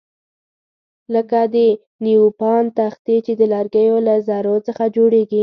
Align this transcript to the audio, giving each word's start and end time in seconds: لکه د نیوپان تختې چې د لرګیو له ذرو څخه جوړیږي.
لکه 1.13 1.39
د 1.53 1.55
نیوپان 2.05 2.63
تختې 2.79 3.17
چې 3.25 3.33
د 3.39 3.41
لرګیو 3.53 3.95
له 4.07 4.15
ذرو 4.27 4.55
څخه 4.67 4.83
جوړیږي. 4.95 5.39